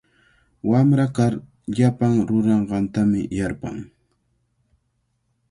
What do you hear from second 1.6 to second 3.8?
llapan ruranqantami yarpan.